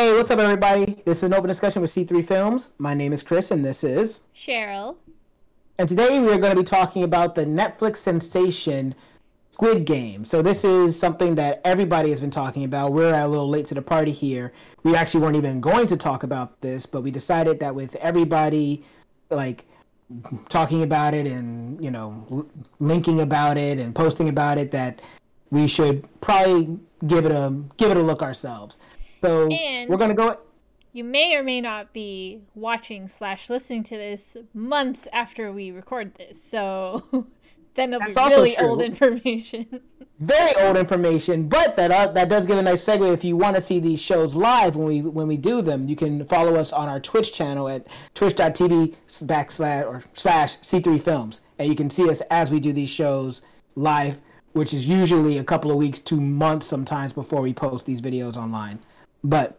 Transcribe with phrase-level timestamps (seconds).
[0.00, 1.02] Hey, what's up, everybody?
[1.04, 2.70] This is an open discussion with C3 Films.
[2.78, 4.96] My name is Chris, and this is Cheryl.
[5.76, 8.94] And today we are going to be talking about the Netflix sensation
[9.52, 10.24] Squid Game.
[10.24, 12.94] So this is something that everybody has been talking about.
[12.94, 14.54] We're a little late to the party here.
[14.84, 18.82] We actually weren't even going to talk about this, but we decided that with everybody
[19.28, 19.66] like
[20.48, 22.48] talking about it and you know l-
[22.78, 25.02] linking about it and posting about it that
[25.50, 28.78] we should probably give it a give it a look ourselves.
[29.22, 30.36] So And- we're gonna go.
[30.92, 36.14] You may or may not be watching slash listening to this months after we record
[36.16, 37.04] this, so
[37.74, 38.66] then it'll That's be really true.
[38.66, 39.80] old information.
[40.18, 43.12] very old information, but that uh, that does give a nice segue.
[43.14, 45.94] If you want to see these shows live when we when we do them, you
[45.94, 51.68] can follow us on our Twitch channel at twitch.tv backslash or slash C3 Films, and
[51.68, 53.42] you can see us as we do these shows
[53.76, 54.20] live,
[54.54, 58.36] which is usually a couple of weeks to months sometimes before we post these videos
[58.36, 58.78] online.
[59.24, 59.58] But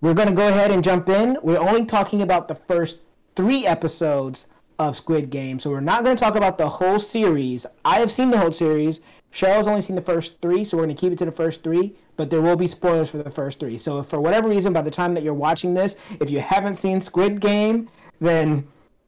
[0.00, 1.38] we're going to go ahead and jump in.
[1.42, 3.02] We're only talking about the first
[3.36, 4.46] three episodes
[4.78, 7.66] of Squid Game, so we're not going to talk about the whole series.
[7.84, 9.00] I have seen the whole series.
[9.32, 11.62] Cheryl's only seen the first three, so we're going to keep it to the first
[11.62, 11.94] three.
[12.16, 13.78] But there will be spoilers for the first three.
[13.78, 17.00] So for whatever reason, by the time that you're watching this, if you haven't seen
[17.00, 17.88] Squid Game,
[18.20, 18.66] then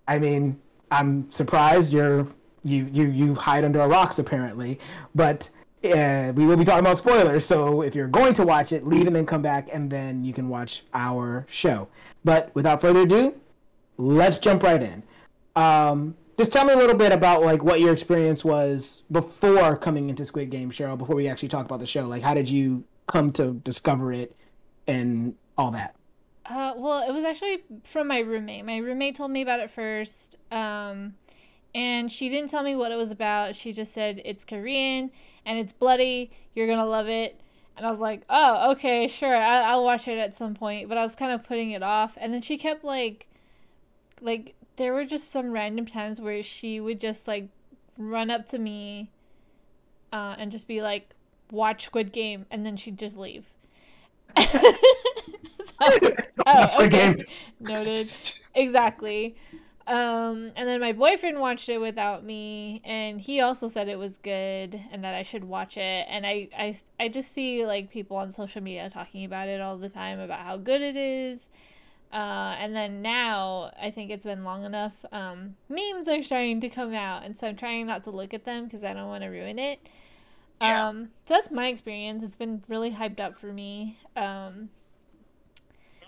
[0.08, 2.26] I mean, I'm surprised you're
[2.64, 4.78] you you you hide under a rocks apparently.
[5.14, 5.48] But
[5.84, 9.06] uh, we will be talking about spoilers, so if you're going to watch it, leave
[9.06, 11.88] and then come back, and then you can watch our show.
[12.24, 13.34] But without further ado,
[13.96, 15.02] let's jump right in.
[15.56, 20.08] Um, just tell me a little bit about like what your experience was before coming
[20.08, 20.96] into Squid Game, Cheryl.
[20.96, 24.34] Before we actually talk about the show, like how did you come to discover it
[24.86, 25.94] and all that?
[26.46, 28.64] Uh, well, it was actually from my roommate.
[28.64, 31.14] My roommate told me about it first, um,
[31.74, 33.54] and she didn't tell me what it was about.
[33.54, 35.10] She just said it's Korean
[35.46, 36.30] and it's bloody.
[36.54, 37.38] You're gonna love it.
[37.76, 40.88] And I was like, oh, okay, sure, I- I'll watch it at some point.
[40.88, 43.26] But I was kind of putting it off, and then she kept like,
[44.20, 47.48] like there were just some random times where she would just like
[47.98, 49.10] run up to me,
[50.12, 51.10] uh, and just be like,
[51.50, 53.46] watch Squid Game, and then she'd just leave.
[55.80, 55.98] So-
[56.46, 57.14] Oh, okay.
[57.14, 57.24] Game.
[57.60, 58.10] Noted.
[58.54, 59.36] Exactly.
[59.86, 64.16] Um, and then my boyfriend watched it without me, and he also said it was
[64.18, 66.06] good and that I should watch it.
[66.08, 69.76] And I, I, I just see like people on social media talking about it all
[69.76, 71.48] the time about how good it is.
[72.12, 75.04] Uh, and then now I think it's been long enough.
[75.12, 78.44] Um, memes are starting to come out, and so I'm trying not to look at
[78.44, 79.80] them because I don't want to ruin it.
[80.60, 80.88] Yeah.
[80.88, 82.22] Um, so that's my experience.
[82.22, 83.98] It's been really hyped up for me.
[84.14, 84.68] Um,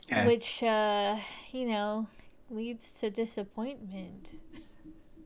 [0.08, 0.26] Yeah.
[0.26, 1.16] which uh
[1.50, 2.06] you know
[2.54, 4.30] leads to disappointment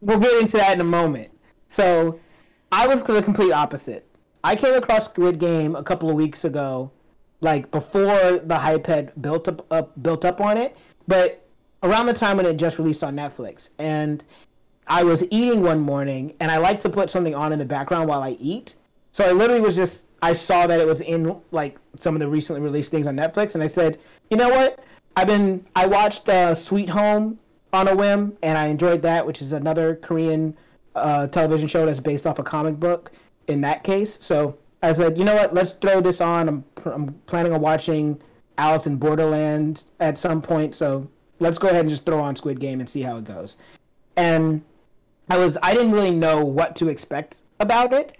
[0.01, 1.31] we'll get into that in a moment.
[1.69, 2.19] So,
[2.71, 4.07] I was the complete opposite.
[4.45, 6.91] I came across Squid Game a couple of weeks ago,
[7.41, 11.45] like before the hype had built up, up built up on it, but
[11.83, 13.71] around the time when it just released on Netflix.
[13.79, 14.25] And
[14.87, 18.09] I was eating one morning, and I like to put something on in the background
[18.09, 18.75] while I eat.
[19.13, 22.29] So I literally was just I saw that it was in like some of the
[22.29, 23.99] recently released things on Netflix, and I said,
[24.31, 24.81] you know what?
[25.19, 27.41] I've been I watched uh, Sweet Home
[27.73, 30.57] on a whim, and I enjoyed that, which is another Korean
[30.95, 33.11] uh, television show that's based off a comic book.
[33.49, 35.53] In that case, so I said, you know what?
[35.53, 36.49] Let's throw this on.
[36.49, 38.23] I'm I'm planning on watching
[38.59, 41.09] Alice in Borderland at some point, so
[41.41, 43.57] let's go ahead and just throw on Squid Game and see how it goes.
[44.17, 44.63] And
[45.31, 48.17] I was I didn't really know what to expect about it.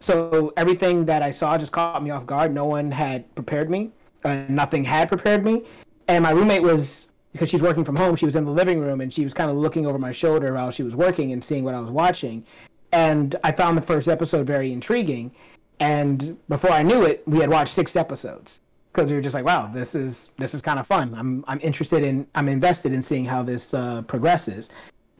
[0.00, 2.52] So everything that I saw just caught me off guard.
[2.52, 3.92] No one had prepared me.
[4.24, 5.64] Uh, nothing had prepared me.
[6.10, 8.16] And my roommate was because she's working from home.
[8.16, 10.52] She was in the living room and she was kind of looking over my shoulder
[10.52, 12.44] while she was working and seeing what I was watching.
[12.90, 15.30] And I found the first episode very intriguing.
[15.78, 18.58] And before I knew it, we had watched six episodes
[18.92, 21.14] because we were just like, "Wow, this is this is kind of fun.
[21.16, 24.68] I'm I'm interested in I'm invested in seeing how this uh, progresses."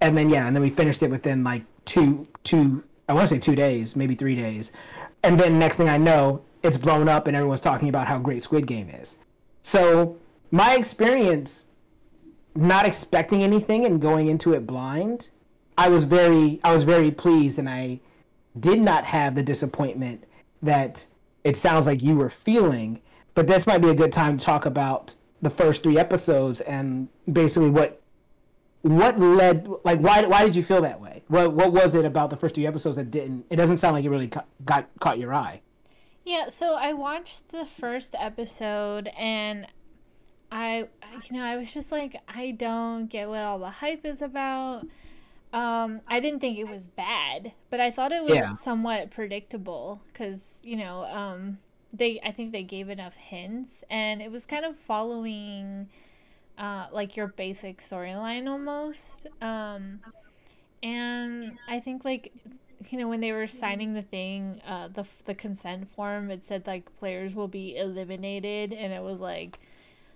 [0.01, 3.35] And then yeah, and then we finished it within like two two I want to
[3.37, 4.73] say two days, maybe three days.
[5.23, 8.43] And then next thing I know, it's blown up and everyone's talking about how great
[8.43, 9.17] Squid Game is.
[9.63, 10.17] So
[10.51, 11.67] my experience,
[12.55, 15.31] not expecting anything and going into it blind,
[15.79, 18.01] I was very I was very pleased and I
[18.59, 20.25] did not have the disappointment
[20.63, 21.07] that
[21.45, 23.01] it sounds like you were feeling.
[23.35, 27.09] But this might be a good time to talk about the first three episodes and
[27.33, 28.01] basically what
[28.83, 31.23] what led like why why did you feel that way?
[31.29, 33.47] What what was it about the first three episodes that didn't?
[33.51, 34.31] It doesn't sound like it really
[34.65, 35.61] got caught your eye.
[36.25, 39.67] yeah so i watched the first episode and
[40.53, 40.89] I,
[41.23, 44.87] you know i was just like i don't get what all the hype is about
[45.53, 48.51] um i didn't think it was bad but i thought it was Yeah.
[48.59, 51.59] somewhat predictable because you know um
[51.93, 55.89] they I think they gave enough hints, and it was kind of following
[56.59, 59.27] uh, like your basic storyline almost.
[59.43, 60.01] Um,
[60.83, 62.33] and I think like
[62.91, 66.67] you know when they were signing the thing, uh, the the consent form, it said
[66.67, 69.59] like players will be eliminated, and it was like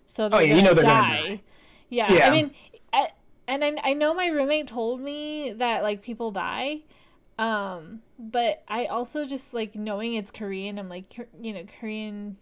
[0.07, 1.17] so they're oh, yeah, gonna you know they're die.
[1.17, 1.43] Gonna die.
[1.91, 2.51] Yeah, yeah, I mean,
[2.93, 3.09] I,
[3.47, 6.81] and I I know my roommate told me that like people die.
[7.39, 12.37] Um, but I also just like knowing it's Korean, I'm like, you know, Korean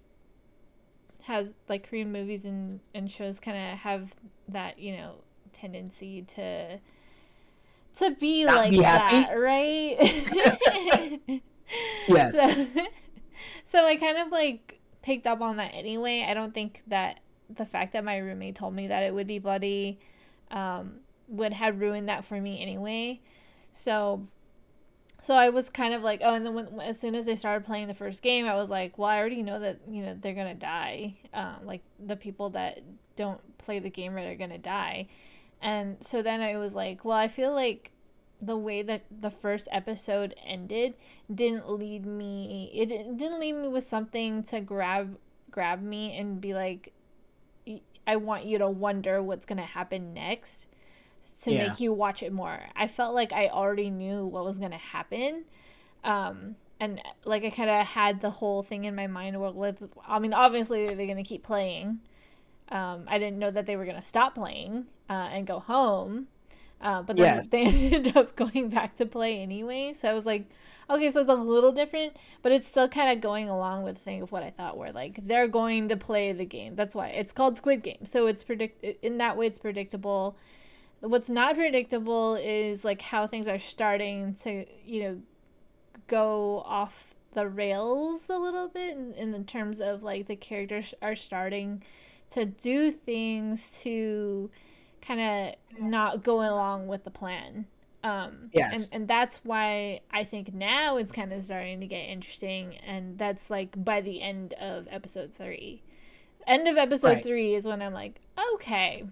[1.23, 4.15] has like Korean movies and, and shows kind of have
[4.49, 5.15] that, you know,
[5.53, 6.79] tendency to
[7.99, 9.97] to be Not like be that, right?
[12.09, 12.33] yes.
[12.33, 12.67] So,
[13.65, 16.27] so I kind of like picked up on that anyway.
[16.29, 17.21] I don't think that
[17.57, 19.99] the fact that my roommate told me that it would be bloody
[20.51, 23.21] um, would have ruined that for me anyway.
[23.73, 24.27] So
[25.23, 27.65] so I was kind of like, oh, and then when, as soon as they started
[27.65, 30.35] playing the first game, I was like, well, I already know that you know they're
[30.35, 31.15] gonna die.
[31.33, 32.83] Um, like the people that
[33.15, 35.07] don't play the game right are gonna die,
[35.61, 37.93] and so then I was like, well, I feel like
[38.41, 40.95] the way that the first episode ended
[41.33, 42.71] didn't lead me.
[42.75, 45.17] It didn't leave me with something to grab
[45.53, 46.93] grab me and be like,
[48.07, 50.67] I want you to wonder what's gonna happen next
[51.43, 51.69] to yeah.
[51.69, 52.61] make you watch it more.
[52.75, 55.45] I felt like I already knew what was going to happen.
[56.05, 59.75] Um, and like I kind of had the whole thing in my mind where
[60.07, 62.01] I mean obviously they're going to keep playing.
[62.71, 66.29] Um, I didn't know that they were going to stop playing uh, and go home.
[66.81, 67.47] Uh, but then yes.
[67.47, 67.63] they
[67.93, 69.93] ended up going back to play anyway.
[69.93, 70.47] So I was like,
[70.93, 74.01] okay, so it's a little different, but it's still kind of going along with the
[74.03, 76.75] thing of what I thought were like they're going to play the game.
[76.75, 78.05] That's why it's called Squid Game.
[78.05, 80.37] So it's predict in that way it's predictable
[81.03, 85.21] what's not predictable is like how things are starting to you know
[86.07, 91.15] go off the rails a little bit in, in terms of like the characters are
[91.15, 91.83] starting
[92.31, 94.51] to do things to
[95.01, 97.67] kind of not go along with the plan
[98.05, 98.89] um yes.
[98.91, 103.19] and, and that's why i think now it's kind of starting to get interesting and
[103.19, 105.83] that's like by the end of episode three
[106.47, 107.25] end of episode right.
[107.25, 108.21] three is when i'm like
[108.55, 109.05] okay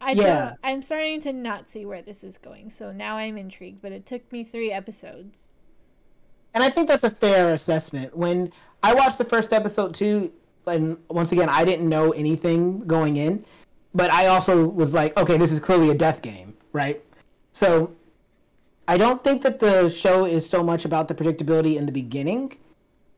[0.00, 0.24] I yeah.
[0.24, 2.70] don't I'm starting to not see where this is going.
[2.70, 5.50] So now I'm intrigued, but it took me 3 episodes.
[6.54, 8.16] And I think that's a fair assessment.
[8.16, 8.52] When
[8.82, 10.32] I watched the first episode too,
[10.66, 13.44] and once again, I didn't know anything going in,
[13.94, 17.02] but I also was like, okay, this is clearly a death game, right?
[17.56, 17.90] So
[18.86, 22.54] I don't think that the show is so much about the predictability in the beginning,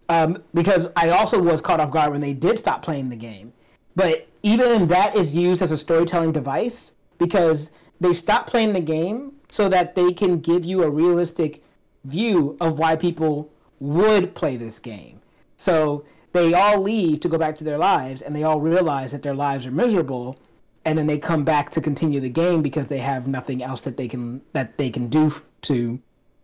[0.09, 3.53] um, because I also was caught off guard when they did stop playing the game.
[3.97, 9.33] But even that is used as a storytelling device because they stop playing the game
[9.49, 11.65] so that they can give you a realistic
[12.05, 13.51] view of why people
[13.81, 15.21] would play this game.
[15.57, 19.25] So they all leave to go back to their lives and they all realize that
[19.25, 20.39] their lives are miserable
[20.85, 23.97] and then they come back to continue the game because they have nothing else that
[23.97, 25.33] they can that they can do
[25.63, 25.99] to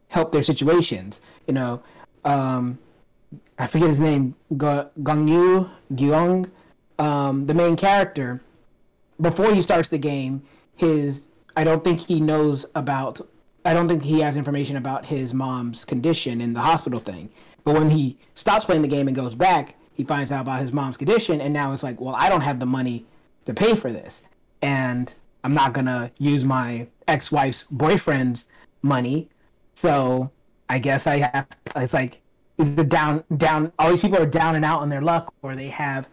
[0.09, 1.21] help their situations.
[1.47, 1.83] You know,
[2.25, 2.79] um,
[3.59, 6.51] I forget his name, Gongyu Gyong
[6.99, 8.41] um, the main character,
[9.21, 10.43] before he starts the game,
[10.77, 13.21] his I don't think he knows about.
[13.65, 17.31] I don't think he has information about his mom's condition in the hospital thing.
[17.65, 20.73] But when he stops playing the game and goes back, he finds out about his
[20.73, 23.07] mom's condition, and now it's like, well, I don't have the money
[23.47, 24.23] to pay for this,
[24.63, 28.47] and I'm not gonna use my ex-wife's boyfriend's
[28.83, 29.29] money,
[29.75, 30.31] so
[30.69, 31.47] I guess I have.
[31.77, 32.21] It's like
[32.59, 33.73] it's the down, down.
[33.79, 36.09] All these people are down and out on their luck, or they have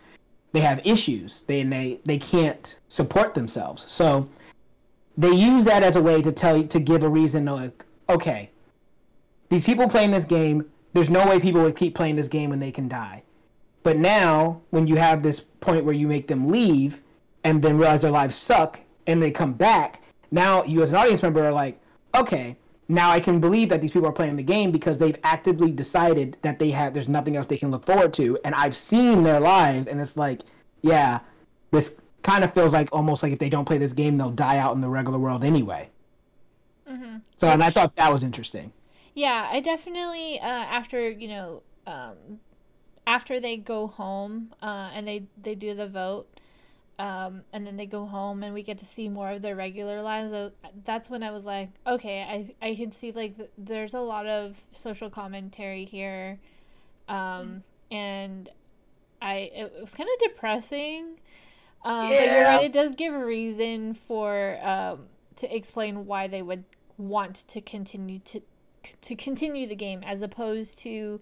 [0.52, 1.44] they have issues.
[1.48, 3.86] They and they they can't support themselves.
[3.88, 4.28] So
[5.18, 8.50] they use that as a way to tell you to give a reason like, okay,
[9.50, 12.60] these people playing this game, there's no way people would keep playing this game when
[12.60, 13.24] they can die.
[13.84, 17.02] But now, when you have this point where you make them leave
[17.44, 21.22] and then realize their lives suck and they come back, now you as an audience
[21.24, 21.80] member are like,
[22.16, 22.56] okay,
[22.88, 26.38] now I can believe that these people are playing the game because they've actively decided
[26.42, 29.40] that they have there's nothing else they can look forward to, and I've seen their
[29.40, 30.42] lives, and it's like,
[30.82, 31.20] yeah,
[31.72, 31.94] this
[32.24, 34.76] kind of feels like almost like if they don't play this game, they'll die out
[34.76, 35.90] in the regular world anyway.
[36.90, 37.18] Mm-hmm.
[37.38, 38.72] So, Which, and I thought that was interesting.
[39.14, 42.40] Yeah, I definitely uh, after you know um,
[43.08, 46.28] after they go home uh, and they they do the vote
[47.02, 50.04] um, and then they go home and we get to see more of their regular
[50.04, 50.32] lives.
[50.86, 54.28] That's when I was like, okay, I, I can see like th- there's a lot
[54.28, 56.38] of social commentary here,
[57.10, 58.50] um, and
[59.20, 61.20] I it was kind of depressing.
[61.84, 62.20] Um, yeah.
[62.20, 66.66] But you're right, it does give a reason for um, to explain why they would
[67.00, 68.44] want to continue to
[69.02, 71.20] to continue the game as opposed to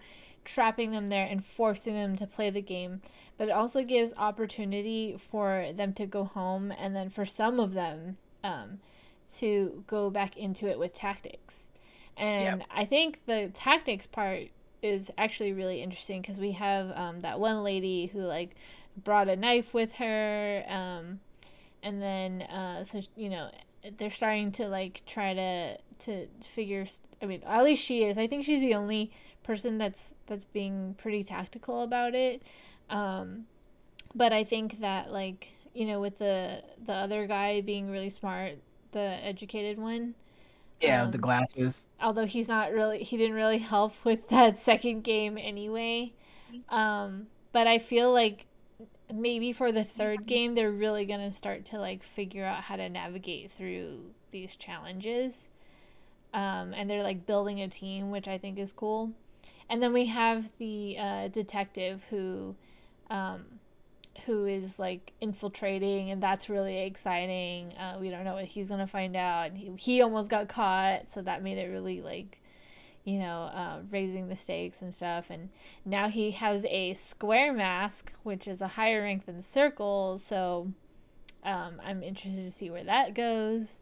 [0.53, 3.01] trapping them there and forcing them to play the game,
[3.37, 7.73] but it also gives opportunity for them to go home and then for some of
[7.73, 8.79] them um,
[9.37, 11.71] to go back into it with tactics.
[12.17, 12.67] And yep.
[12.69, 14.49] I think the tactics part
[14.81, 18.55] is actually really interesting because we have um, that one lady who like
[19.03, 21.19] brought a knife with her, um,
[21.83, 23.51] and then uh, so you know
[23.97, 26.85] they're starting to like try to to figure.
[27.21, 28.17] I mean, at least she is.
[28.17, 29.11] I think she's the only
[29.43, 32.41] person that's that's being pretty tactical about it.
[32.89, 33.45] Um,
[34.15, 38.53] but I think that like you know with the the other guy being really smart,
[38.91, 40.15] the educated one.
[40.81, 41.85] Yeah, um, the glasses.
[42.01, 46.13] Although he's not really, he didn't really help with that second game anyway.
[46.69, 48.45] Um, but I feel like
[49.13, 52.87] maybe for the third game they're really gonna start to like figure out how to
[52.87, 53.99] navigate through
[54.31, 55.49] these challenges.
[56.33, 59.11] Um, and they're like building a team, which I think is cool.
[59.69, 62.55] And then we have the uh, detective who
[63.09, 63.45] um,
[64.25, 67.73] who is like infiltrating, and that's really exciting.
[67.73, 69.51] Uh, we don't know what he's gonna find out.
[69.53, 72.41] He, he almost got caught, so that made it really like,
[73.03, 75.29] you know, uh, raising the stakes and stuff.
[75.29, 75.49] And
[75.85, 80.17] now he has a square mask, which is a higher rank than circle.
[80.17, 80.71] So
[81.43, 83.79] um, I'm interested to see where that goes.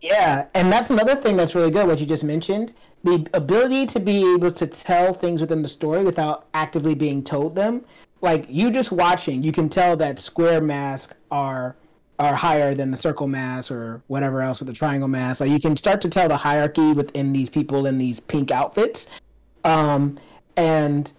[0.00, 1.86] Yeah, and that's another thing that's really good.
[1.86, 2.74] What you just mentioned,
[3.04, 7.56] the ability to be able to tell things within the story without actively being told
[7.56, 7.84] them
[8.20, 11.76] like you just watching, you can tell that square masks are
[12.18, 15.40] are higher than the circle mask or whatever else with the triangle mask.
[15.40, 19.06] Like you can start to tell the hierarchy within these people in these pink outfits,
[19.64, 20.18] um,
[20.56, 21.12] and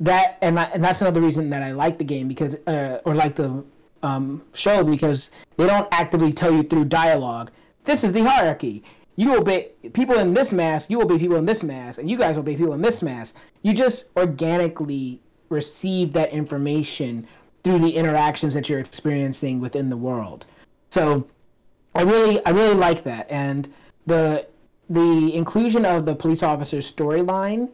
[0.00, 3.14] that and I, and that's another reason that I like the game because uh, or
[3.14, 3.62] like the
[4.02, 7.50] um, show because they don't actively tell you through dialogue.
[7.84, 8.82] This is the hierarchy.
[9.16, 10.88] You obey people in this mask.
[10.90, 13.34] You obey people in this mask, and you guys obey people in this mask.
[13.62, 17.26] You just organically receive that information
[17.62, 20.46] through the interactions that you're experiencing within the world.
[20.90, 21.26] So
[21.94, 23.68] I really I really like that and
[24.06, 24.46] the
[24.90, 27.68] the inclusion of the police officer's storyline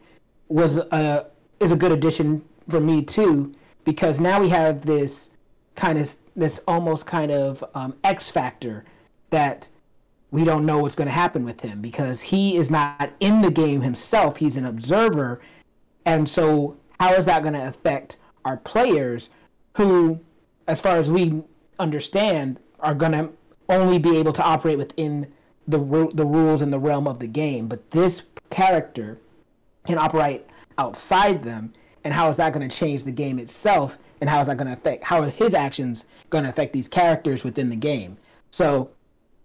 [0.47, 1.27] was a
[1.59, 3.53] is a good addition for me too
[3.85, 5.29] because now we have this
[5.75, 8.85] kind of this almost kind of um, X factor
[9.29, 9.69] that
[10.31, 13.51] we don't know what's going to happen with him because he is not in the
[13.51, 15.41] game himself he's an observer
[16.05, 19.29] and so how is that going to affect our players
[19.75, 20.19] who,
[20.67, 21.41] as far as we
[21.79, 23.29] understand, are going to
[23.69, 25.31] only be able to operate within
[25.67, 25.77] the
[26.13, 29.19] the rules and the realm of the game, but this character
[29.85, 30.45] can operate
[30.77, 31.71] outside them.
[32.03, 33.97] And how is that going to change the game itself?
[34.21, 36.87] And how is that going to affect how are his actions going to affect these
[36.87, 38.17] characters within the game?
[38.51, 38.89] So,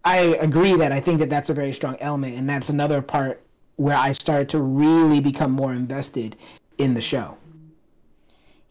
[0.05, 3.41] I agree that I think that that's a very strong element, and that's another part
[3.77, 6.37] where I started to really become more invested
[6.79, 7.37] in the show.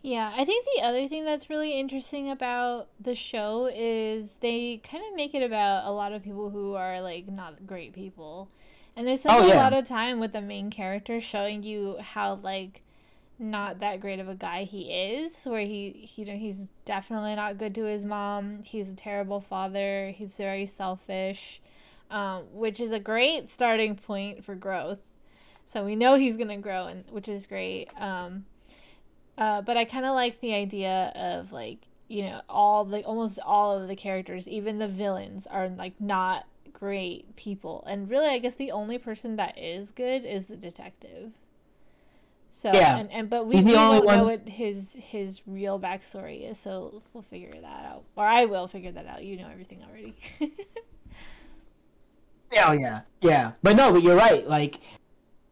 [0.01, 5.01] Yeah, I think the other thing that's really interesting about the show is they kind
[5.09, 8.49] of make it about a lot of people who are like not great people.
[8.95, 9.55] And they spend oh, yeah.
[9.55, 12.82] a lot of time with the main character showing you how like
[13.43, 17.57] not that great of a guy he is, where he, you know, he's definitely not
[17.57, 18.63] good to his mom.
[18.63, 20.13] He's a terrible father.
[20.15, 21.61] He's very selfish,
[22.09, 24.99] um, which is a great starting point for growth.
[25.65, 27.89] So we know he's gonna grow, and which is great.
[27.97, 28.45] Um,
[29.37, 33.39] uh, but I kind of like the idea of like you know all the almost
[33.39, 38.39] all of the characters, even the villains, are like not great people, and really, I
[38.39, 41.31] guess the only person that is good is the detective.
[42.55, 42.97] So yeah.
[42.97, 47.23] and, and but we, we don't know what his his real backstory is, so we'll
[47.23, 48.03] figure that out.
[48.15, 49.23] Or I will figure that out.
[49.23, 50.15] You know everything already.
[52.51, 53.53] yeah, yeah, yeah.
[53.63, 54.47] But no, but you're right.
[54.47, 54.81] Like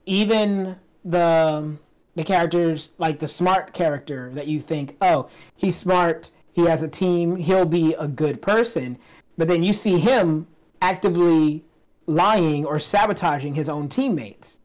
[0.06, 1.76] even the
[2.14, 6.88] the characters like the smart character that you think, oh, he's smart, he has a
[6.88, 8.96] team, he'll be a good person,
[9.40, 10.46] but then you see him
[10.84, 11.64] actively
[12.06, 14.58] lying or sabotaging his own teammates,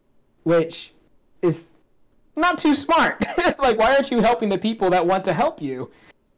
[0.42, 0.92] which
[1.40, 1.70] is
[2.36, 3.24] not too smart.
[3.58, 5.90] like, why aren't you helping the people that want to help you?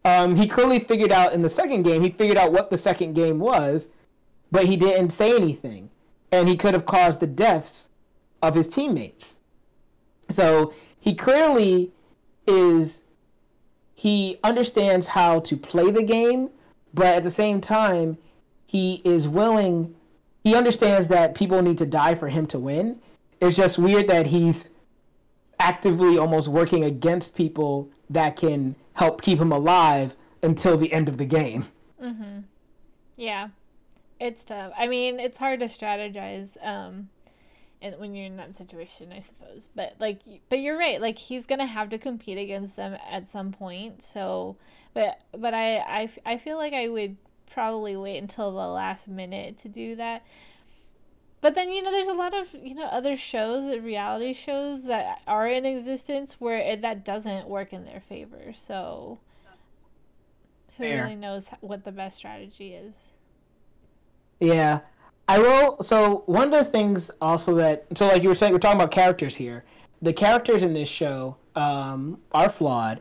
[0.05, 3.14] Um, he clearly figured out in the second game, he figured out what the second
[3.14, 3.88] game was,
[4.50, 5.90] but he didn't say anything.
[6.33, 7.88] And he could have caused the deaths
[8.43, 9.37] of his teammates.
[10.31, 11.90] So he clearly
[12.47, 13.02] is
[13.95, 16.50] he understands how to play the game,
[16.95, 18.17] but at the same time,
[18.67, 19.95] he is willing.
[20.45, 23.00] He understands that people need to die for him to win.
[23.40, 24.69] It's just weird that he's
[25.61, 31.17] actively almost working against people that can help keep him alive until the end of
[31.17, 31.67] the game.
[32.00, 32.45] Mhm.
[33.17, 33.49] Yeah.
[34.21, 34.73] It's tough.
[34.77, 37.09] I mean, it's hard to strategize um
[37.81, 39.69] and when you're in that situation, I suppose.
[39.75, 41.00] But like, but you're right.
[41.00, 44.03] Like he's gonna have to compete against them at some point.
[44.03, 44.57] So,
[44.95, 47.17] but but I I, I feel like I would
[47.50, 50.25] probably wait until the last minute to do that.
[51.40, 55.23] But then you know, there's a lot of you know other shows, reality shows that
[55.26, 58.52] are in existence where it, that doesn't work in their favor.
[58.52, 59.18] So,
[60.76, 61.04] who Fair.
[61.04, 63.14] really knows what the best strategy is?
[64.40, 64.80] Yeah,
[65.28, 65.83] I will.
[65.83, 68.90] So one of the things also that so like you were saying, we're talking about
[68.90, 69.64] characters here.
[70.02, 73.00] The characters in this show um, are flawed,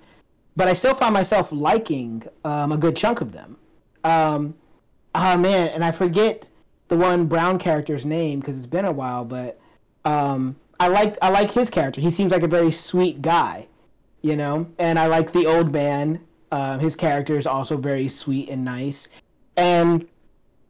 [0.56, 3.58] but I still find myself liking um, a good chunk of them.
[4.03, 4.56] Um,
[5.15, 6.48] oh man, and I forget
[6.88, 9.60] the one brown character's name because it's been a while, but
[10.06, 12.01] um, I like I like his character.
[12.01, 13.67] He seems like a very sweet guy,
[14.22, 14.67] you know.
[14.79, 16.20] And I like the old man.
[16.51, 19.10] Uh, his character is also very sweet and nice.
[19.58, 20.08] And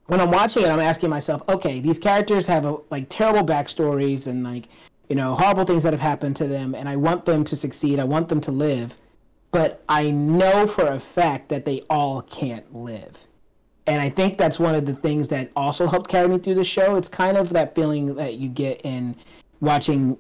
[0.08, 4.28] when I'm watching it, I'm asking myself, okay, these characters have a, like terrible backstories
[4.28, 4.70] and like
[5.10, 8.00] you know horrible things that have happened to them, and I want them to succeed.
[8.00, 8.98] I want them to live,
[9.52, 13.18] but I know for a fact that they all can't live.
[13.88, 16.64] And I think that's one of the things that also helped carry me through the
[16.64, 16.98] show.
[16.98, 19.16] It's kind of that feeling that you get in
[19.62, 20.18] watching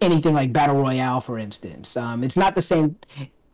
[0.00, 1.96] anything like Battle Royale, for instance.
[1.96, 2.96] Um, it's not the same.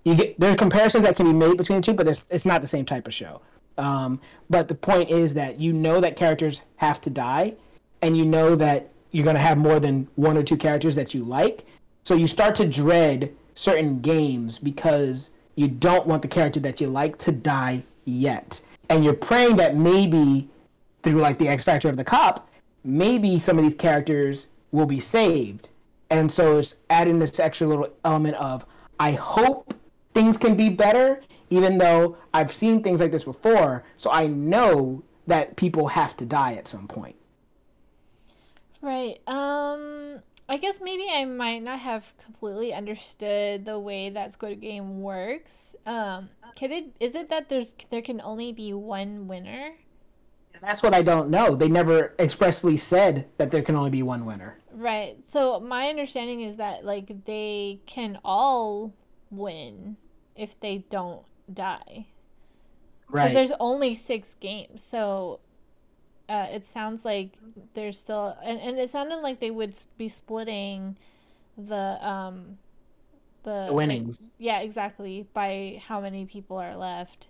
[0.05, 2.63] You get there are comparisons that can be made between the two, but it's, not
[2.63, 3.43] the same type of show.
[3.77, 7.55] Um, but the point is that you know that characters have to die,
[8.01, 11.13] and you know that you're going to have more than one or two characters that
[11.13, 11.67] you like.
[12.05, 16.87] So you start to dread certain games because you don't want the character that you
[16.87, 18.61] like to die yet.
[18.89, 20.49] And you're praying that maybe
[21.03, 22.49] through like the X Factor of the cop,
[22.85, 25.71] maybe some of these characters will be saved.
[26.11, 28.65] And so it's adding this extra little element of
[29.01, 29.75] I hope
[30.15, 35.03] things can be better even though I've seen things like this before, so I know
[35.27, 37.17] that people have to die at some point.
[38.81, 39.21] Right.
[39.27, 45.03] Um I guess maybe I might not have completely understood the way that Squid Game
[45.03, 45.75] works.
[45.87, 49.75] Um can it is it that there's there can only be one winner?
[50.61, 51.55] That's what I don't know.
[51.55, 54.59] They never expressly said that there can only be one winner.
[54.73, 55.19] Right.
[55.27, 58.95] So my understanding is that like they can all
[59.31, 59.99] win
[60.35, 62.07] if they don't die.
[63.09, 63.23] Right.
[63.23, 65.41] Because there's only six games, so
[66.29, 67.31] uh, it sounds like
[67.75, 70.97] there's still, and, and it sounded like they would be splitting
[71.57, 72.59] the um
[73.45, 74.21] the, the winnings.
[74.21, 75.27] Like, yeah, exactly.
[75.33, 77.29] By how many people are left.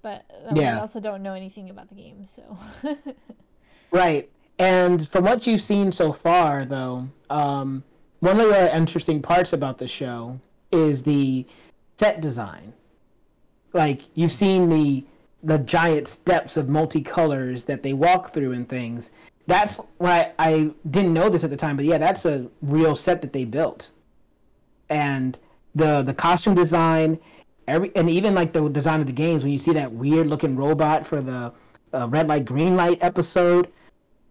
[0.00, 0.74] But um, yeah.
[0.74, 2.56] we also don't know anything about the game, so.
[3.90, 4.28] right,
[4.58, 7.82] and from what you've seen so far, though, um,
[8.20, 10.38] one of the interesting parts about the show
[10.70, 11.44] is the
[11.96, 12.72] set design
[13.72, 15.04] like you've seen the
[15.48, 19.10] the giant steps of multicolors that they walk through and things.
[19.46, 22.94] That's why I, I didn't know this at the time, but yeah, that's a real
[22.94, 23.90] set that they built.
[24.90, 25.38] And
[25.74, 27.18] the the costume design,
[27.66, 29.42] every and even like the design of the games.
[29.42, 31.52] When you see that weird looking robot for the
[31.94, 33.68] uh, red light green light episode,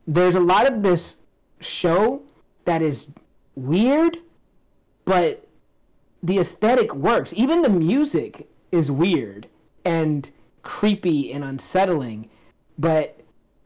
[0.05, 1.15] there's a lot of this
[1.61, 2.21] show
[2.65, 3.07] that is
[3.55, 4.19] weird,
[5.05, 5.47] but
[6.21, 7.33] the aesthetic works.
[7.35, 9.47] Even the music is weird
[9.83, 10.29] and
[10.67, 12.29] creepy and unsettling,
[12.77, 13.17] but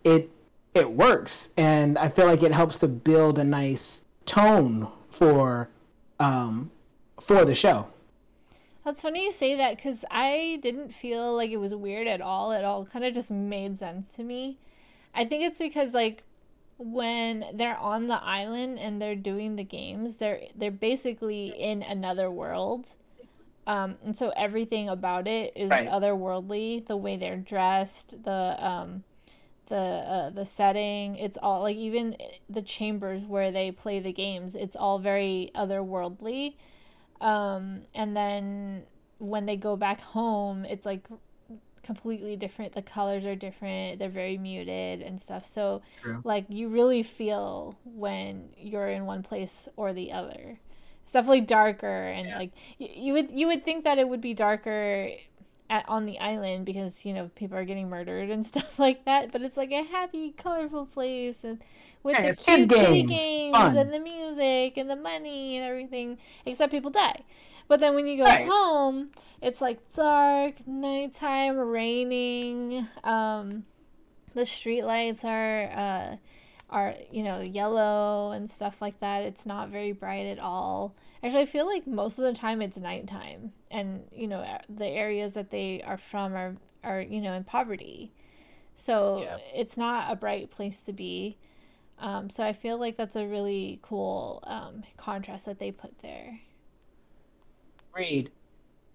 [0.04, 0.30] it
[0.76, 5.68] it works, and I feel like it helps to build a nice tone for
[6.20, 6.70] um,
[7.20, 7.88] for the show.
[8.86, 12.52] That's funny you say that because I didn't feel like it was weird at all.
[12.52, 14.60] It all kind of just made sense to me.
[15.16, 16.24] I think it's because like
[16.78, 22.30] when they're on the island and they're doing the games, they're they're basically in another
[22.30, 22.94] world
[23.68, 25.88] um, and so everything about it is right.
[25.88, 26.86] otherworldly.
[26.86, 29.04] The way they're dressed, the um,
[29.68, 32.18] the uh, the setting, it's all like even
[32.50, 34.56] the chambers where they play the games.
[34.56, 36.56] It's all very otherworldly.
[37.20, 38.84] Um, and then
[39.20, 41.08] when they go back home, it's like
[41.84, 42.74] completely different.
[42.74, 44.00] The colors are different.
[44.00, 45.46] They're very muted and stuff.
[45.46, 46.22] So True.
[46.24, 50.60] like you really feel when you're in one place or the other.
[51.04, 52.38] It's definitely darker and yeah.
[52.38, 55.10] like you, you would you would think that it would be darker
[55.72, 59.32] at, on the island because you know people are getting murdered and stuff like that.
[59.32, 61.60] But it's like a happy, colorful place and
[62.04, 66.18] with yeah, the cute games, games and the music and the money and everything.
[66.46, 67.24] Except people die.
[67.68, 68.48] But then when you go right.
[68.48, 69.12] home,
[69.42, 72.88] it's like dark, nighttime, raining.
[73.04, 73.64] Um,
[74.34, 76.16] the street lights are uh,
[76.72, 81.42] are you know yellow and stuff like that it's not very bright at all actually
[81.42, 85.52] i feel like most of the time it's nighttime and you know the areas that
[85.52, 88.12] they are from are are you know in poverty
[88.76, 89.38] so yeah.
[89.54, 91.38] it's not a bright place to be
[92.00, 96.40] Um, so I feel like that's a really cool um, contrast that they put there.
[97.94, 98.32] Agreed.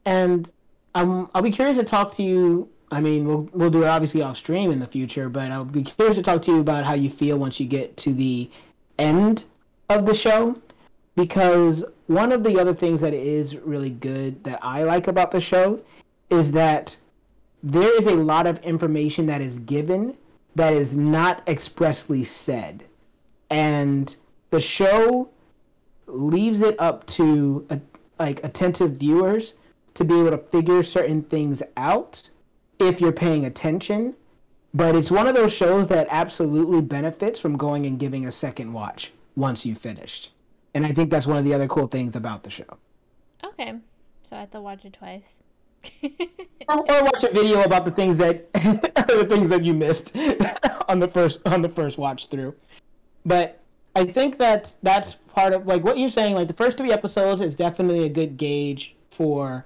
[0.05, 0.51] And
[0.95, 2.69] um, I'll be curious to talk to you.
[2.91, 5.83] I mean, we'll we'll do it obviously off stream in the future, but I'll be
[5.83, 8.49] curious to talk to you about how you feel once you get to the
[8.99, 9.45] end
[9.89, 10.57] of the show,
[11.17, 15.41] because one of the other things that is really good that I like about the
[15.41, 15.83] show
[16.31, 16.97] is that
[17.63, 20.17] there is a lot of information that is given
[20.55, 22.85] that is not expressly said,
[23.51, 24.15] and
[24.51, 25.29] the show
[26.07, 27.79] leaves it up to uh,
[28.21, 29.55] like attentive viewers
[29.95, 32.31] to be able to figure certain things out
[32.79, 34.15] if you're paying attention.
[34.75, 38.73] But it's one of those shows that absolutely benefits from going and giving a second
[38.73, 40.33] watch once you've finished.
[40.75, 42.77] And I think that's one of the other cool things about the show.
[43.43, 43.75] Okay.
[44.23, 45.43] So I have to watch it twice.
[46.69, 50.13] or, watch a video about the things that the things that you missed
[50.89, 52.55] on the first on the first watch through.
[53.25, 53.61] But
[53.95, 56.35] I think that that's part of like what you're saying.
[56.35, 59.65] Like the first three episodes is definitely a good gauge for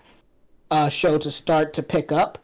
[0.70, 2.38] a show to start to pick up.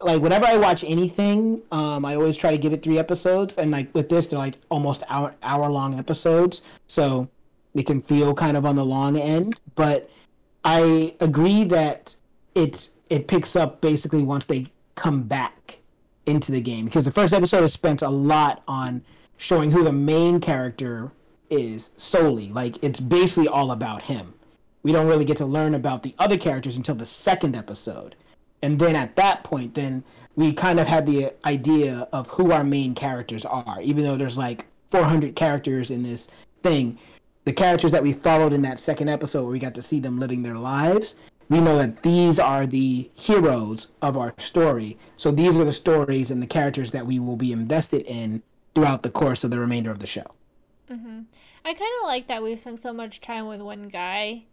[0.00, 3.70] Like whenever I watch anything, um, I always try to give it three episodes, and
[3.70, 7.28] like with this, they're like almost hour hour long episodes, so
[7.74, 9.60] it can feel kind of on the long end.
[9.74, 10.08] But
[10.64, 12.16] I agree that
[12.54, 15.78] it it picks up basically once they come back
[16.26, 19.02] into the game because the first episode is spent a lot on
[19.36, 21.10] showing who the main character
[21.50, 22.50] is solely.
[22.50, 24.32] Like it's basically all about him.
[24.82, 28.16] We don't really get to learn about the other characters until the second episode.
[28.62, 30.04] And then at that point then
[30.36, 33.80] we kind of had the idea of who our main characters are.
[33.82, 36.28] Even though there's like 400 characters in this
[36.62, 36.98] thing,
[37.44, 40.18] the characters that we followed in that second episode where we got to see them
[40.18, 41.14] living their lives,
[41.48, 44.96] we know that these are the heroes of our story.
[45.16, 48.42] So these are the stories and the characters that we will be invested in
[48.74, 50.26] throughout the course of the remainder of the show.
[50.90, 51.20] Mm-hmm.
[51.64, 54.44] I kind of like that we spent so much time with one guy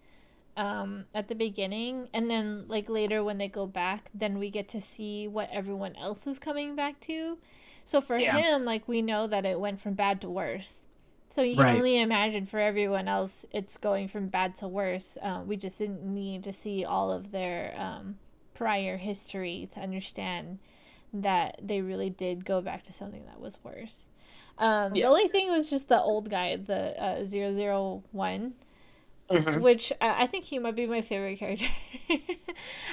[0.57, 4.67] um, at the beginning, and then like later when they go back, then we get
[4.69, 7.37] to see what everyone else was coming back to.
[7.85, 8.35] So for yeah.
[8.35, 10.85] him, like we know that it went from bad to worse.
[11.29, 15.17] So you can only imagine for everyone else, it's going from bad to worse.
[15.21, 18.17] Um, we just didn't need to see all of their um,
[18.53, 20.59] prior history to understand
[21.13, 24.09] that they really did go back to something that was worse.
[24.57, 25.03] Um, yeah.
[25.03, 28.53] The only thing was just the old guy, the uh, 001,
[29.29, 29.61] mm-hmm.
[29.61, 31.67] which I, I think he might be my favorite character.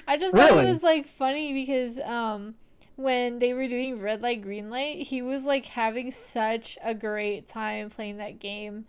[0.08, 0.48] I just really?
[0.48, 2.54] thought it was like funny because um,
[2.96, 7.48] when they were doing red light, green light, he was like having such a great
[7.48, 8.86] time playing that game.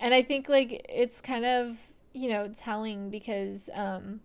[0.00, 1.78] And I think like it's kind of,
[2.12, 4.20] you know, telling because um,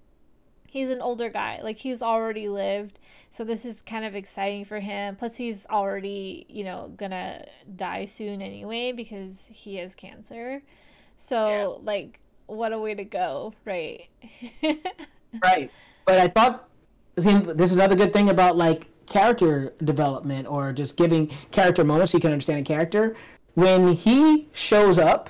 [0.67, 1.61] he's an older guy.
[1.63, 2.99] Like he's already lived
[3.31, 5.15] so this is kind of exciting for him.
[5.15, 10.61] Plus, he's already, you know, gonna die soon anyway because he has cancer.
[11.15, 11.85] So, yeah.
[11.85, 14.07] like, what a way to go, right?
[15.43, 15.71] right.
[16.05, 16.67] But I thought,
[17.17, 22.11] see, this is another good thing about like character development or just giving character moments
[22.11, 23.15] so you can understand a character.
[23.55, 25.29] When he shows up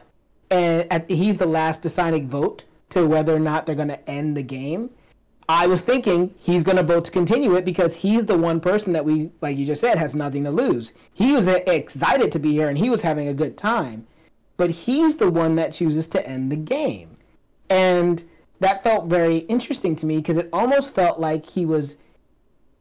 [0.52, 4.36] and at, he's the last deciding vote to whether or not they're going to end
[4.36, 4.90] the game,
[5.48, 8.94] I was thinking he's going to vote to continue it because he's the one person
[8.94, 10.94] that we, like you just said, has nothing to lose.
[11.14, 14.06] He was excited to be here and he was having a good time,
[14.58, 17.09] but he's the one that chooses to end the game.
[17.70, 18.24] And
[18.60, 21.96] that felt very interesting to me because it almost felt like he was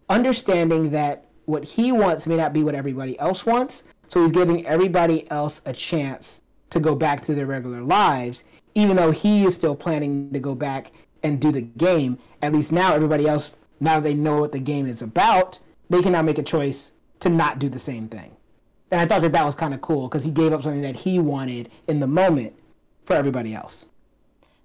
[0.09, 3.83] understanding that what he wants may not be what everybody else wants.
[4.09, 8.97] So he's giving everybody else a chance to go back to their regular lives, even
[8.97, 12.95] though he is still planning to go back and do the game, at least now
[12.95, 15.59] everybody else, now they know what the game is about,
[15.91, 18.31] they can now make a choice to not do the same thing.
[18.91, 20.97] And I thought that that was kind of cool because he gave up something that
[20.97, 22.55] he wanted in the moment
[23.05, 23.87] for everybody else.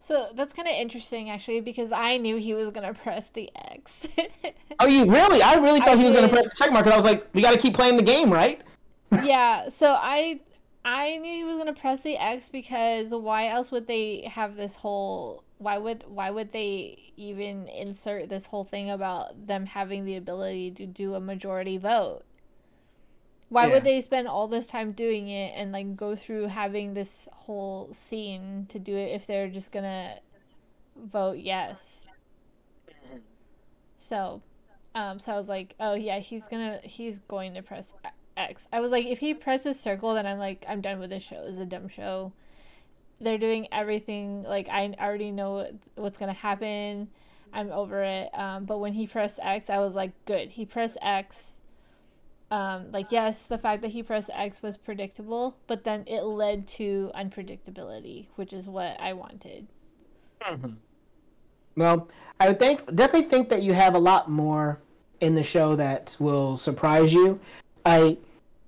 [0.04, 4.06] So that's kind of interesting, actually, because I knew he was gonna press the X.
[4.82, 5.42] oh, you really?
[5.42, 7.26] I really thought I he was gonna press the check mark because I was like,
[7.34, 8.62] we got to keep playing the game, right?
[9.24, 9.70] yeah.
[9.70, 10.42] So I,
[10.84, 14.76] I knew he was gonna press the X because why else would they have this
[14.76, 20.18] whole why would why would they even insert this whole thing about them having the
[20.18, 22.24] ability to do a majority vote?
[23.54, 23.74] Why yeah.
[23.74, 27.88] would they spend all this time doing it and like go through having this whole
[27.92, 30.18] scene to do it if they're just gonna
[30.96, 32.08] vote yes?
[34.00, 34.42] So,
[34.96, 37.94] um, so I was like, oh yeah, he's gonna he's going to press
[38.36, 38.68] X.
[38.74, 41.46] I was like, if he presses circle, then I'm like, I'm done with this show.
[41.48, 42.34] It's a dumb show
[43.22, 47.08] they're doing everything like I already know what's gonna happen.
[47.54, 48.30] I'm over it.
[48.34, 50.50] Um, but when he pressed X, I was like, good.
[50.50, 51.58] He pressed X.
[52.54, 56.68] um, like yes, the fact that he pressed X was predictable, but then it led
[56.68, 59.66] to unpredictability, which is what I wanted.
[60.40, 60.74] Mm-hmm.
[61.76, 62.08] Well,
[62.40, 64.80] I would think definitely think that you have a lot more
[65.22, 67.40] in the show that will surprise you.
[67.88, 68.20] I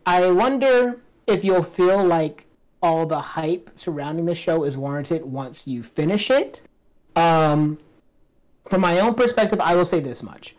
[0.08, 2.48] I wonder if you'll feel like
[2.82, 6.64] all the hype surrounding the show is warranted once you finish it.
[7.16, 7.78] Um,
[8.68, 10.56] from my own perspective, I will say this much: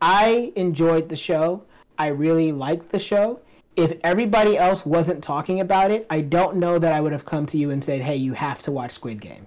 [0.00, 1.62] I enjoyed the show.
[1.98, 3.40] I really liked the show.
[3.76, 7.46] If everybody else wasn't talking about it, I don't know that I would have come
[7.46, 9.46] to you and said, "Hey, you have to watch Squid Game."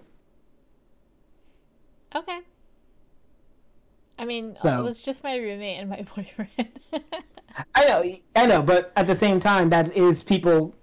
[2.16, 2.40] Okay.
[4.20, 6.70] I mean, so, it was just my roommate and my boyfriend.
[7.76, 8.04] I know,
[8.36, 10.74] I know, but at the same time, that is people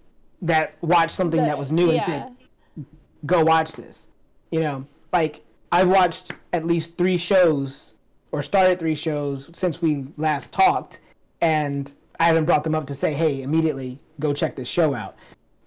[0.43, 1.95] that watched something the, that was new yeah.
[1.95, 2.87] and said,
[3.27, 4.07] "Go watch this."
[4.51, 7.95] You know, like I've watched at least three shows
[8.33, 11.01] or started three shows since we last talked,
[11.45, 15.15] and I haven't brought them up to say, "Hey, immediately go check this show out."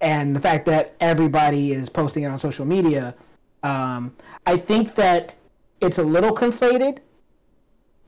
[0.02, 3.14] And the fact that everybody is posting it on social media,
[3.62, 4.16] um,
[4.48, 5.36] I think that
[5.80, 6.98] it's a little conflated,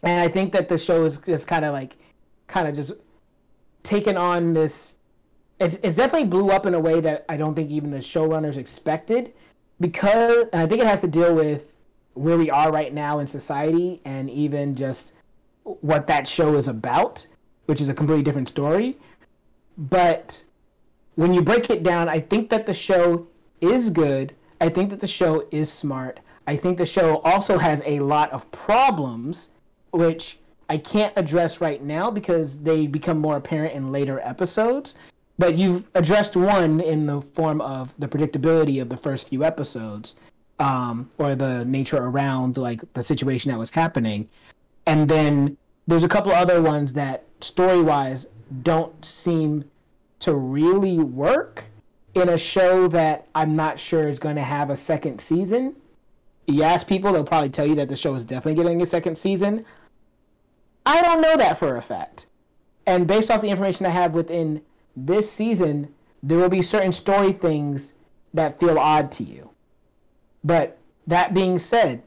[0.01, 1.97] and I think that the show is just kind of like,
[2.47, 2.93] kind of just
[3.83, 4.95] taken on this.
[5.59, 8.57] It's, it's definitely blew up in a way that I don't think even the showrunners
[8.57, 9.33] expected,
[9.79, 11.75] because and I think it has to deal with
[12.15, 15.13] where we are right now in society and even just
[15.63, 17.27] what that show is about,
[17.69, 18.97] which is a completely different story.
[19.77, 20.43] But
[21.13, 23.27] when you break it down, I think that the show
[23.61, 24.33] is good.
[24.59, 26.19] I think that the show is smart.
[26.47, 29.49] I think the show also has a lot of problems,
[29.91, 34.95] which I can't address right now because they become more apparent in later episodes.
[35.37, 40.15] But you've addressed one in the form of the predictability of the first few episodes,
[40.57, 44.27] um, or the nature around like the situation that was happening,
[44.87, 45.55] and then
[45.85, 48.25] there's a couple other ones that story wise
[48.63, 49.63] don't seem
[50.19, 51.65] to really work
[52.15, 55.75] in a show that I'm not sure is going to have a second season
[56.49, 59.17] you ask people, they'll probably tell you that the show is definitely getting a second
[59.17, 59.65] season.
[60.85, 62.25] I don't know that for a fact.
[62.87, 64.61] And based off the information I have within
[64.95, 67.93] this season, there will be certain story things
[68.33, 69.49] that feel odd to you.
[70.43, 72.01] But that being said,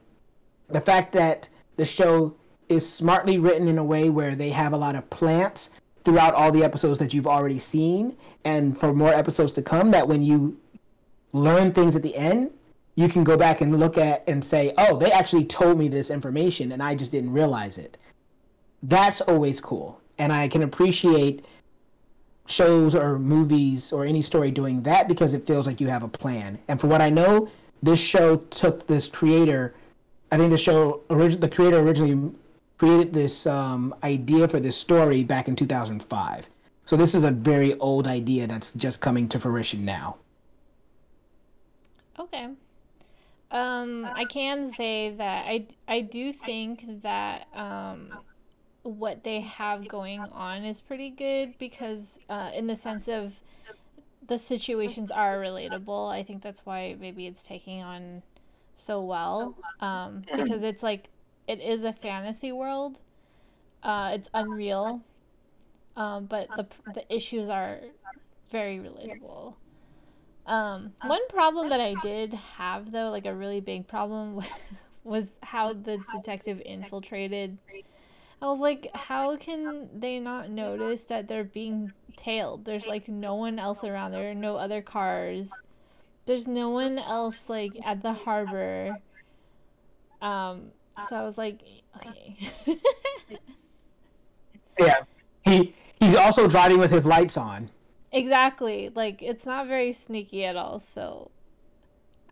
[0.68, 2.34] the fact that the show
[2.72, 5.70] is smartly written in a way where they have a lot of plants
[6.04, 10.06] throughout all the episodes that you've already seen, and for more episodes to come, that
[10.06, 10.56] when you
[11.32, 12.50] learn things at the end,
[12.94, 16.10] you can go back and look at and say, oh, they actually told me this
[16.10, 17.96] information and I just didn't realize it.
[18.82, 20.00] That's always cool.
[20.18, 21.44] And I can appreciate
[22.46, 26.08] shows or movies or any story doing that because it feels like you have a
[26.08, 26.58] plan.
[26.68, 27.48] And for what I know,
[27.82, 29.74] this show took this creator.
[30.30, 32.30] I think the show, the creator originally
[32.82, 36.48] created this um, idea for this story back in 2005.
[36.84, 40.16] So this is a very old idea that's just coming to fruition now.
[42.18, 42.48] Okay.
[43.52, 48.18] Um, I can say that I, I do think that um,
[48.82, 53.38] what they have going on is pretty good because, uh, in the sense of
[54.26, 56.10] the situations are relatable.
[56.10, 58.22] I think that's why maybe it's taking on
[58.74, 61.10] so well um, because it's like
[61.46, 63.00] it is a fantasy world.
[63.82, 65.02] Uh, it's unreal,
[65.96, 67.80] um, but the the issues are
[68.50, 69.54] very relatable.
[70.46, 74.40] Um, one problem that I did have though, like a really big problem,
[75.04, 77.58] was how the detective infiltrated.
[78.40, 82.64] I was like, how can they not notice that they're being tailed?
[82.64, 84.10] There's like no one else around.
[84.10, 85.50] There are no other cars.
[86.26, 88.98] There's no one else like at the harbor.
[90.20, 92.78] Um, Uh, so I was like, eh, okay.
[94.78, 94.96] yeah,
[95.44, 97.70] he he's also driving with his lights on.
[98.12, 98.90] Exactly.
[98.94, 100.78] Like it's not very sneaky at all.
[100.78, 101.30] So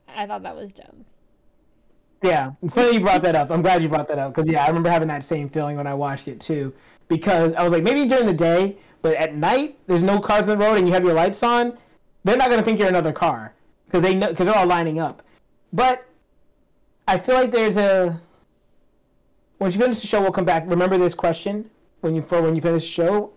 [0.08, 1.04] I thought that was dumb.
[2.22, 3.50] Yeah, it's funny you brought that up.
[3.50, 5.86] I'm glad you brought that up because yeah, I remember having that same feeling when
[5.86, 6.72] I watched it too.
[7.08, 10.58] Because I was like, maybe during the day, but at night, there's no cars on
[10.58, 11.76] the road and you have your lights on,
[12.24, 13.54] they're not gonna think you're another car
[13.86, 15.22] because they know because they're all lining up.
[15.72, 16.06] But
[17.08, 18.20] I feel like there's a
[19.60, 20.64] once you finish the show, we'll come back.
[20.66, 21.70] Remember this question
[22.00, 23.32] when you for when you finish the show.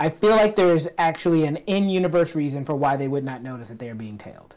[0.00, 3.78] I feel like there's actually an in-universe reason for why they would not notice that
[3.78, 4.56] they are being tailed.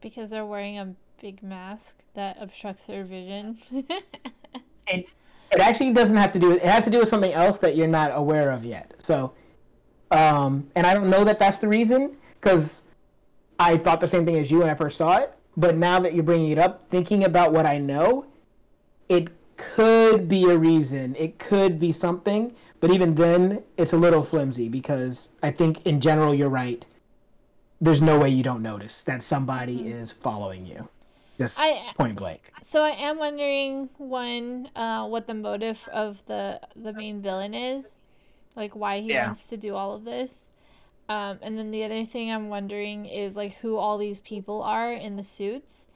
[0.00, 3.58] Because they're wearing a big mask that obstructs their vision.
[3.72, 5.08] it,
[5.50, 6.48] it actually doesn't have to do.
[6.48, 8.94] With, it has to do with something else that you're not aware of yet.
[8.98, 9.32] So,
[10.10, 12.82] um, and I don't know that that's the reason because
[13.58, 15.32] I thought the same thing as you when I first saw it.
[15.56, 18.26] But now that you're bringing it up, thinking about what I know,
[19.08, 21.14] it could be a reason.
[21.16, 26.00] It could be something, but even then, it's a little flimsy because I think in
[26.00, 26.84] general you're right.
[27.80, 30.00] There's no way you don't notice that somebody mm-hmm.
[30.00, 30.88] is following you.
[31.38, 32.50] Just I, point blank.
[32.62, 37.96] So I am wondering one, uh, what the motive of the the main villain is,
[38.54, 39.26] like why he yeah.
[39.26, 40.50] wants to do all of this.
[41.08, 44.92] Um, and then the other thing I'm wondering is like who all these people are
[44.92, 45.88] in the suits.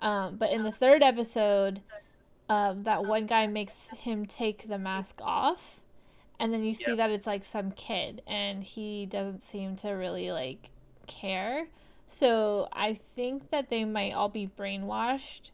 [0.00, 1.80] Um, but in the third episode,
[2.48, 5.80] um, that one guy makes him take the mask off,
[6.38, 6.98] and then you see yep.
[6.98, 10.70] that it's like some kid, and he doesn't seem to really like
[11.06, 11.68] care.
[12.06, 15.50] So I think that they might all be brainwashed.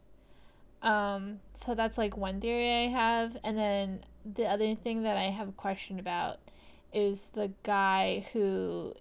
[0.81, 5.23] Um, so that's like one theory I have, and then the other thing that I
[5.23, 6.39] have a question about
[6.93, 8.93] is the guy who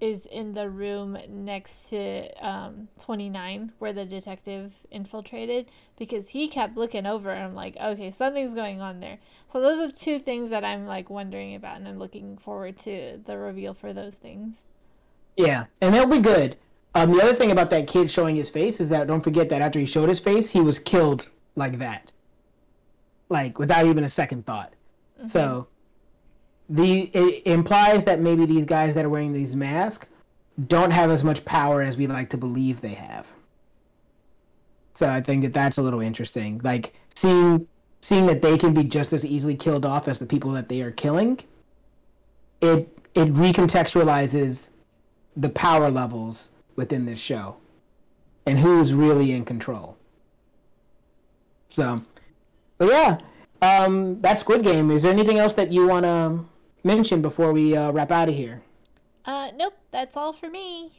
[0.00, 5.66] is in the room next to um, 29 where the detective infiltrated
[5.98, 9.18] because he kept looking over and I'm like, okay, something's going on there.
[9.48, 13.20] So those are two things that I'm like wondering about and I'm looking forward to
[13.24, 14.64] the reveal for those things.
[15.36, 16.56] Yeah, and it'll be good.
[16.94, 19.62] Um, the other thing about that kid showing his face is that don't forget that
[19.62, 22.12] after he showed his face, he was killed like that.
[23.28, 24.72] Like without even a second thought.
[25.18, 25.26] Mm-hmm.
[25.26, 25.68] So
[26.68, 30.06] the it implies that maybe these guys that are wearing these masks
[30.66, 33.28] don't have as much power as we like to believe they have.
[34.94, 36.60] So I think that that's a little interesting.
[36.64, 37.66] Like seeing
[38.00, 40.82] seeing that they can be just as easily killed off as the people that they
[40.82, 41.38] are killing.
[42.60, 44.68] It it recontextualizes
[45.36, 47.56] the power levels within this show
[48.46, 49.96] and who's really in control.
[51.70, 52.02] So,
[52.78, 53.18] but yeah,
[53.62, 54.90] um, that's Squid Game.
[54.90, 56.44] Is there anything else that you want to
[56.84, 58.62] mention before we uh, wrap out of here?
[59.24, 60.90] Uh, nope, that's all for me.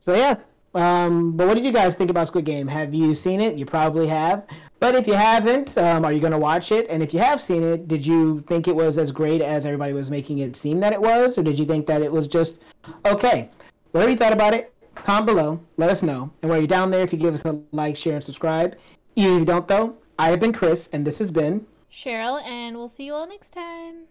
[0.00, 0.36] So yeah,
[0.74, 2.66] um, but what did you guys think about Squid Game?
[2.66, 3.56] Have you seen it?
[3.56, 4.44] You probably have.
[4.80, 6.86] But if you haven't, um, are you going to watch it?
[6.90, 9.92] And if you have seen it, did you think it was as great as everybody
[9.92, 11.38] was making it seem that it was?
[11.38, 12.58] Or did you think that it was just
[13.06, 13.48] okay?
[13.92, 15.60] Whatever you thought about it, comment below.
[15.76, 16.30] Let us know.
[16.42, 18.76] And while you're down there, if you give us a like, share, and subscribe.
[19.14, 22.76] Even if you don't, though, I have been Chris, and this has been Cheryl, and
[22.76, 24.06] we'll see you all next time.